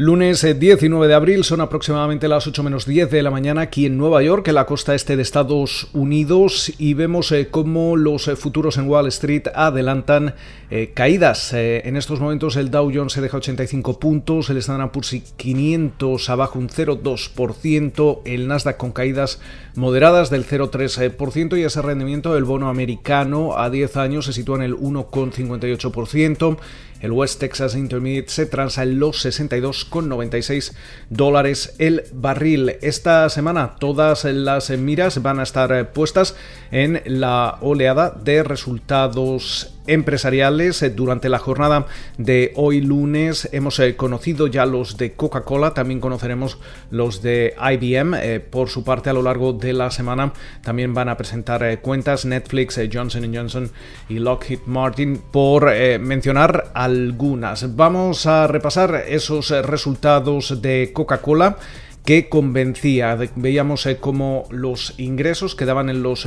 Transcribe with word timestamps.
Lunes 0.00 0.46
19 0.60 1.04
eh, 1.04 1.08
de 1.08 1.14
abril, 1.14 1.42
son 1.42 1.60
aproximadamente 1.60 2.28
las 2.28 2.46
8 2.46 2.62
menos 2.62 2.86
10 2.86 3.10
de 3.10 3.20
la 3.20 3.32
mañana 3.32 3.62
aquí 3.62 3.84
en 3.86 3.98
Nueva 3.98 4.22
York, 4.22 4.46
en 4.46 4.54
la 4.54 4.64
costa 4.64 4.94
este 4.94 5.16
de 5.16 5.22
Estados 5.22 5.88
Unidos, 5.92 6.72
y 6.78 6.94
vemos 6.94 7.32
eh, 7.32 7.48
cómo 7.50 7.96
los 7.96 8.28
eh, 8.28 8.36
futuros 8.36 8.78
en 8.78 8.88
Wall 8.88 9.08
Street 9.08 9.48
adelantan 9.52 10.36
caídas. 10.92 11.54
en 11.54 11.96
estos 11.96 12.20
momentos 12.20 12.56
el 12.56 12.70
Dow 12.70 12.92
Jones 12.94 13.14
se 13.14 13.22
deja 13.22 13.38
85 13.38 13.98
puntos, 13.98 14.50
el 14.50 14.58
Standard 14.58 14.90
Poor's 14.90 15.16
500 15.38 16.28
abajo 16.28 16.58
un 16.58 16.68
0,2%, 16.68 18.20
el 18.26 18.46
Nasdaq 18.46 18.76
con 18.76 18.92
caídas 18.92 19.40
moderadas 19.76 20.28
del 20.28 20.46
0,3% 20.46 21.58
y 21.58 21.62
ese 21.62 21.80
rendimiento 21.80 22.34
del 22.34 22.44
bono 22.44 22.68
americano 22.68 23.56
a 23.56 23.70
10 23.70 23.96
años 23.96 24.26
se 24.26 24.34
sitúa 24.34 24.56
en 24.56 24.64
el 24.64 24.76
1,58%. 24.76 26.58
El 27.00 27.12
West 27.12 27.40
Texas 27.40 27.74
Intermediate 27.74 28.28
se 28.28 28.46
transa 28.46 28.82
en 28.82 28.98
los 28.98 29.24
62,96 29.24 30.72
dólares 31.10 31.74
el 31.78 32.04
barril. 32.12 32.76
Esta 32.82 33.28
semana 33.28 33.76
todas 33.78 34.24
las 34.24 34.70
miras 34.70 35.22
van 35.22 35.40
a 35.40 35.44
estar 35.44 35.92
puestas 35.92 36.34
en 36.70 37.02
la 37.06 37.58
oleada 37.60 38.10
de 38.10 38.42
resultados 38.42 39.77
empresariales. 39.88 40.82
Eh, 40.82 40.90
durante 40.90 41.28
la 41.28 41.38
jornada 41.38 41.86
de 42.16 42.52
hoy 42.54 42.80
lunes 42.80 43.48
hemos 43.52 43.78
eh, 43.80 43.96
conocido 43.96 44.46
ya 44.46 44.66
los 44.66 44.96
de 44.96 45.14
Coca-Cola, 45.14 45.74
también 45.74 46.00
conoceremos 46.00 46.58
los 46.90 47.22
de 47.22 47.54
IBM. 47.58 48.14
Eh, 48.14 48.40
por 48.40 48.68
su 48.68 48.84
parte, 48.84 49.10
a 49.10 49.12
lo 49.12 49.22
largo 49.22 49.52
de 49.52 49.72
la 49.72 49.90
semana 49.90 50.32
también 50.62 50.94
van 50.94 51.08
a 51.08 51.16
presentar 51.16 51.80
cuentas 51.80 52.24
Netflix, 52.24 52.80
Johnson 52.92 53.34
Johnson 53.34 53.70
y 54.08 54.18
Lockheed 54.18 54.60
Martin, 54.66 55.20
por 55.32 55.72
mencionar 55.98 56.70
algunas. 56.74 57.74
Vamos 57.74 58.26
a 58.26 58.46
repasar 58.46 59.04
esos 59.08 59.50
resultados 59.50 60.60
de 60.62 60.90
Coca-Cola 60.92 61.56
que 62.04 62.28
convencía. 62.28 63.18
Veíamos 63.36 63.86
eh, 63.86 63.98
como 63.98 64.44
los 64.50 64.94
ingresos 64.98 65.54
quedaban 65.54 65.90
en 65.90 66.02
los 66.02 66.26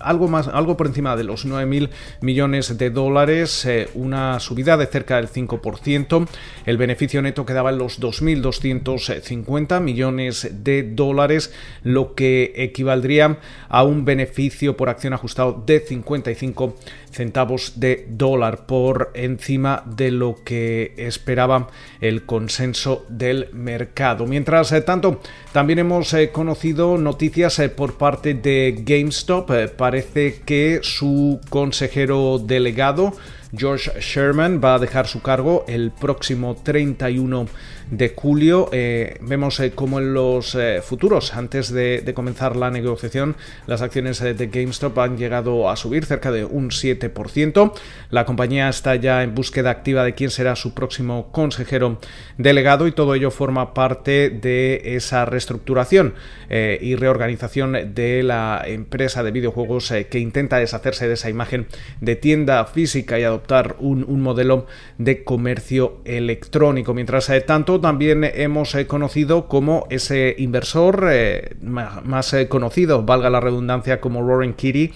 algo 0.00 0.28
más, 0.28 0.48
algo 0.48 0.76
por 0.76 0.86
encima 0.86 1.16
de 1.16 1.24
los 1.24 1.46
9.000 1.46 1.90
millones 2.20 2.78
de 2.78 2.90
dólares, 2.90 3.64
eh, 3.66 3.88
una 3.94 4.40
subida 4.40 4.76
de 4.76 4.86
cerca 4.86 5.16
del 5.16 5.28
5%. 5.28 6.26
El 6.66 6.76
beneficio 6.76 7.22
neto 7.22 7.44
quedaba 7.44 7.70
en 7.70 7.78
los 7.78 8.00
2.250 8.00 9.80
millones 9.80 10.48
de 10.64 10.82
dólares, 10.82 11.52
lo 11.82 12.14
que 12.14 12.52
equivaldría 12.56 13.38
a 13.68 13.82
un 13.82 14.04
beneficio 14.04 14.76
por 14.76 14.88
acción 14.88 15.12
ajustado 15.12 15.62
de 15.66 15.80
55 15.80 16.76
centavos 17.10 17.80
de 17.80 18.06
dólar 18.08 18.66
por 18.66 19.10
encima 19.14 19.82
de 19.84 20.10
lo 20.10 20.36
que 20.44 20.94
esperaba 20.96 21.68
el 22.00 22.24
consenso 22.24 23.04
del 23.08 23.48
mercado. 23.52 24.26
Mientras 24.26 24.72
eh, 24.72 24.80
tanto, 25.00 25.20
también 25.52 25.78
hemos 25.78 26.12
eh, 26.14 26.30
conocido 26.30 26.98
noticias 26.98 27.58
eh, 27.58 27.68
por 27.68 27.94
parte 27.94 28.34
de 28.34 28.82
GameStop. 28.84 29.50
parece 29.76 30.40
que 30.44 30.80
su 30.82 31.40
consejero 31.48 32.38
delegado 32.38 33.14
George 33.56 34.00
Sherman 34.00 34.60
va 34.62 34.74
a 34.74 34.78
dejar 34.78 35.06
su 35.06 35.22
cargo 35.22 35.64
el 35.66 35.90
próximo 35.90 36.54
31 36.54 37.46
de 37.90 38.14
julio. 38.14 38.68
Eh, 38.72 39.16
vemos 39.20 39.58
eh, 39.58 39.72
como 39.72 39.98
en 39.98 40.14
los 40.14 40.54
eh, 40.54 40.80
futuros, 40.82 41.34
antes 41.34 41.72
de, 41.72 42.10
comenzar 42.14 42.56
la 42.56 42.70
negociación, 42.70 43.36
las 43.66 43.82
acciones 43.82 44.20
de 44.20 44.46
GameStop 44.46 44.98
han 44.98 45.16
llegado 45.16 45.70
a 45.70 45.76
subir 45.76 46.04
cerca 46.04 46.30
de 46.30 46.44
un 46.44 46.70
7%. 46.70 47.72
La 48.10 48.24
compañía 48.24 48.68
está 48.68 48.96
ya 48.96 49.22
en 49.22 49.34
búsqueda 49.34 49.70
activa 49.70 50.04
de 50.04 50.14
quién 50.14 50.30
será 50.30 50.56
su 50.56 50.74
próximo 50.74 51.30
consejero 51.32 51.98
delegado 52.36 52.86
y 52.86 52.92
todo 52.92 53.14
ello 53.14 53.30
forma 53.30 53.74
parte 53.74 54.30
de 54.30 54.96
esa 54.96 55.24
reestructuración 55.24 56.14
y 56.50 56.96
reorganización 56.96 57.94
de 57.94 58.24
la 58.24 58.64
empresa 58.66 59.22
de 59.22 59.30
videojuegos 59.30 59.92
que 60.10 60.18
intenta 60.18 60.58
deshacerse 60.58 61.06
de 61.06 61.14
esa 61.14 61.30
imagen 61.30 61.68
de 62.00 62.16
tienda 62.16 62.64
física 62.64 63.20
y 63.20 63.22
adoptar 63.22 63.39
un, 63.78 64.20
modelo 64.20 64.66
de 64.98 65.24
comercio 65.24 66.00
electrónico. 66.04 66.94
Mientras 66.94 67.30
tanto, 67.46 67.80
también 67.80 68.24
hemos 68.24 68.74
eh, 68.74 68.86
conocido 68.86 69.48
como 69.48 69.86
ese 69.90 70.34
inversor 70.38 71.08
eh, 71.10 71.56
más, 71.62 72.32
eh, 72.32 72.48
conocido, 72.48 73.02
valga 73.02 73.30
la 73.30 73.40
redundancia, 73.40 74.00
como 74.00 74.22
Roaring 74.22 74.54
Kitty, 74.54 74.92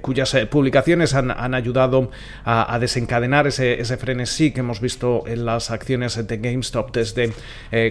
cuyas 0.00 0.34
publicaciones 0.50 1.14
han, 1.14 1.54
ayudado 1.54 2.10
a, 2.46 2.78
desencadenar 2.78 3.46
ese, 3.46 3.78
ese, 3.78 3.98
frenesí 3.98 4.50
que 4.50 4.60
hemos 4.60 4.80
visto 4.80 5.24
en 5.26 5.44
las 5.44 5.70
acciones 5.70 6.26
de 6.26 6.36
GameStop 6.38 6.90
desde 6.90 7.34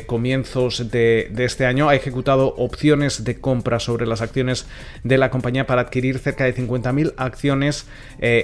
comienzos 0.07 0.89
de, 0.89 1.29
de, 1.29 1.45
este 1.45 1.67
año. 1.67 1.87
Ha 1.87 1.93
ejecutado 1.93 2.55
opciones 2.57 3.23
de 3.23 3.39
compra 3.39 3.79
sobre 3.79 4.07
las 4.07 4.23
acciones 4.23 4.67
de 5.03 5.19
la 5.19 5.29
compañía 5.29 5.67
para 5.67 5.81
adquirir 5.81 6.17
cerca 6.17 6.45
de 6.45 6.55
50.000 6.55 7.13
acciones 7.17 7.85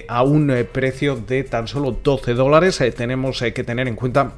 a 0.08 0.22
un 0.22 0.59
precio 0.66 1.16
de 1.16 1.44
tan 1.44 1.68
solo 1.68 1.92
12 2.04 2.34
dólares. 2.34 2.84
tenemos 2.96 3.40
que 3.40 3.64
tener 3.64 3.88
en 3.88 3.96
cuenta 3.96 4.34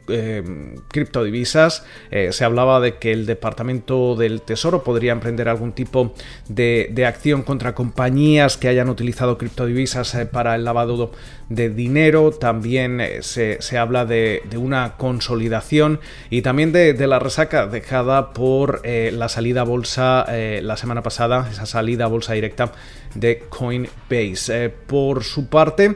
criptodivisas. 0.88 1.86
se 2.30 2.45
hablaba 2.45 2.80
de 2.80 2.95
que 2.95 3.12
el 3.12 3.25
Departamento 3.25 4.15
del 4.15 4.41
Tesoro 4.41 4.78
podría 4.83 5.11
emprender 5.11 5.49
algún 5.49 5.73
tipo 5.73 6.13
de, 6.47 7.05
acción 7.05 7.43
contra 7.43 7.73
compañías 7.73 8.57
que 8.57 8.67
hayan 8.67 8.89
utilizado 8.89 9.37
criptodivisas 9.37 10.13
eh, 10.15 10.25
para 10.25 10.55
el 10.55 10.63
lavado 10.63 11.11
de 11.49 11.69
dinero. 11.69 12.31
También 12.31 13.01
eh, 13.01 13.21
se, 13.21 13.77
habla 13.77 14.05
de, 14.05 14.41
una 14.57 14.97
consolidación 14.97 15.99
y 16.29 16.41
también 16.41 16.71
de, 16.71 17.07
la 17.07 17.19
resaca 17.19 17.65
dejada 17.67 18.33
por 18.33 18.81
eh, 18.83 19.11
la 19.13 19.29
salida 19.29 19.61
a 19.61 19.63
bolsa 19.63 20.25
la 20.29 20.77
semana 20.77 21.01
pasada, 21.01 21.47
esa 21.51 21.65
salida 21.65 22.05
a 22.05 22.07
bolsa 22.07 22.33
directa 22.33 22.71
de 23.15 23.39
Coinbase. 23.49 24.69
por 24.69 25.23
su 25.23 25.49
parte, 25.49 25.95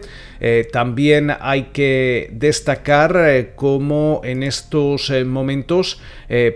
también 0.72 1.32
hay 1.40 1.66
que 1.66 2.30
destacar 2.32 3.52
cómo 3.56 4.22
en 4.24 4.42
estos 4.44 5.12
momentos 5.26 6.02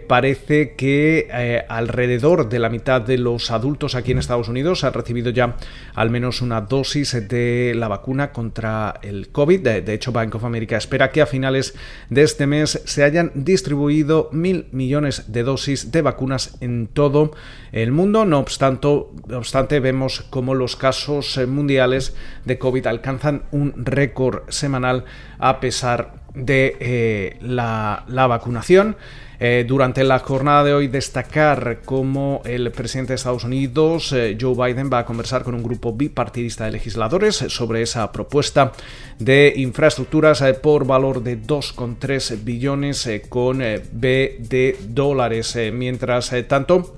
parece 0.07 0.73
que 0.75 1.65
alrededor 1.69 2.16
de 2.19 2.57
la 2.57 2.69
mitad 2.69 2.99
de 2.99 3.17
los 3.17 3.51
adultos 3.51 3.93
aquí 3.93 4.11
en 4.11 4.17
Estados 4.17 4.49
Unidos 4.49 4.83
han 4.83 4.93
recibido 4.93 5.29
ya 5.29 5.55
al 5.93 6.09
menos 6.09 6.41
una 6.41 6.61
dosis 6.61 7.27
de 7.27 7.73
la 7.75 7.87
vacuna 7.87 8.31
contra 8.31 8.95
el 9.03 9.29
COVID. 9.29 9.61
De, 9.61 9.93
hecho, 9.93 10.11
Bank 10.11 10.33
of 10.33 10.43
America 10.43 10.77
espera 10.77 11.11
que 11.11 11.21
a 11.21 11.27
finales 11.27 11.75
de 12.09 12.23
este 12.23 12.47
mes 12.47 12.81
se 12.85 13.03
hayan 13.03 13.31
distribuido 13.35 14.29
mil 14.31 14.65
millones 14.71 15.31
de 15.31 15.43
dosis 15.43 15.91
de 15.91 16.01
vacunas 16.01 16.57
en 16.59 16.87
todo 16.87 17.33
el 17.71 17.91
mundo. 17.91 18.25
No 18.25 18.39
obstante, 18.39 18.87
no 18.87 19.37
obstante 19.37 19.79
vemos 19.79 20.21
como 20.31 20.55
los 20.55 20.75
casos 20.75 21.39
mundiales 21.47 22.15
de 22.45 22.57
COVID 22.57 22.87
alcanzan 22.87 23.43
un 23.51 23.73
récord 23.77 24.49
semanal 24.49 25.05
a 25.37 25.59
pesar 25.59 26.26
de 26.37 27.37
la, 27.41 28.03
la 28.07 28.27
vacunación. 28.27 28.95
Eh, 29.39 29.65
durante 29.67 30.03
la 30.03 30.17
jornada 30.17 30.63
de 30.63 30.73
hoy 30.73 30.87
destacar 30.87 31.81
cómo 31.85 32.41
el 32.43 32.71
presidente 32.71 33.11
de 33.11 33.17
Estados 33.17 33.43
Unidos, 33.43 34.11
eh, 34.11 34.35
Joe 34.39 34.55
Biden, 34.55 34.89
va 34.91 34.99
a 34.99 35.05
conversar 35.05 35.43
con 35.43 35.53
un 35.53 35.61
grupo 35.61 35.93
bipartidista 35.93 36.65
de 36.65 36.71
legisladores 36.71 37.35
sobre 37.35 37.83
esa 37.83 38.11
propuesta 38.11 38.71
de 39.19 39.53
infraestructuras 39.57 40.41
eh, 40.41 40.55
por 40.55 40.87
valor 40.87 41.21
de 41.21 41.39
2,3 41.39 42.43
billones 42.43 43.07
con 43.29 43.59
B 43.59 44.37
de 44.39 44.75
dólares. 44.87 45.55
mientras 45.71 46.33
tanto, 46.47 46.95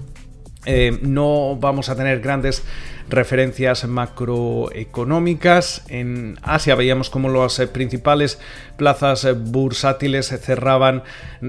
no 1.02 1.58
vamos 1.60 1.90
a 1.90 1.96
tener 1.96 2.22
grandes 2.22 2.64
referencias 3.10 3.86
macroeconómicas. 3.88 5.84
En 5.90 6.38
Asia 6.42 6.76
veíamos 6.76 7.10
como 7.10 7.30
las 7.30 7.60
principales 7.72 8.40
plazas 8.80 9.28
bursátiles 9.52 10.28
se 10.28 10.38
cerraban 10.38 11.04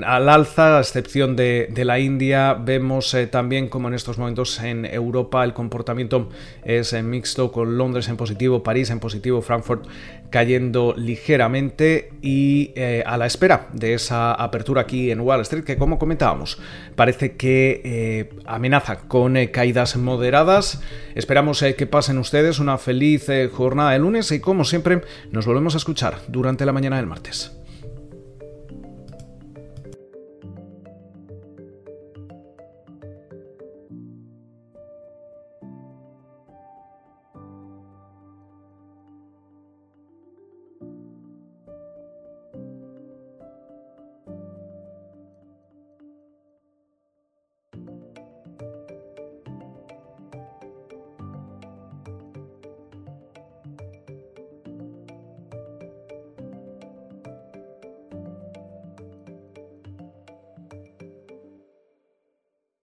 al 0.05 0.29
alza, 0.29 0.79
a 0.79 0.81
excepción 0.81 1.37
de, 1.37 1.73
la 1.85 1.99
India. 1.99 2.55
Vemos 2.55 3.15
eh, 3.15 3.27
también 3.27 3.69
como 3.69 3.89
en 3.89 3.95
estos 3.95 4.19
momentos 4.19 4.61
en 4.61 4.85
Europa 4.85 5.45
el 5.45 5.55
comportamiento 5.55 6.29
es 6.65 6.93
eh, 6.93 7.03
mixto, 7.03 7.53
con 7.53 7.79
Londres 7.79 8.09
en 8.09 8.17
positivo, 8.17 8.63
París 8.63 8.91
en 8.91 9.01
positivo, 9.01 9.41
Frankfurt 9.41 9.87
cayendo 10.31 10.95
ligeramente 10.97 12.13
y 12.23 12.73
eh, 12.77 13.03
a 13.05 13.17
la 13.17 13.27
espera 13.27 13.69
de 13.73 13.95
esa 13.95 14.33
apertura 14.33 14.83
aquí 14.83 15.11
en 15.11 15.21
Wall 15.21 15.41
Street 15.41 15.65
que 15.65 15.77
como 15.77 15.99
comentábamos 15.99 16.61
parece 16.95 17.37
que 17.37 18.31
amenaza 18.45 19.09
con 19.09 19.35
caídas 19.47 19.97
moderadas. 19.97 20.83
Esperamos 21.51 21.77
que 21.77 21.87
pasen 21.89 22.19
ustedes 22.19 22.61
una 22.61 22.79
feliz 22.79 23.27
jornada 23.53 23.91
de 23.91 23.99
lunes 23.99 24.31
y 24.31 24.39
como 24.39 24.65
siempre 24.65 25.03
nos 25.33 25.47
volvemos 25.47 25.75
a 25.75 25.79
escuchar 25.79 26.21
durante 26.29 26.65
la 26.65 26.73
mañana 26.73 26.97
del 26.97 27.07
martes. 27.07 27.60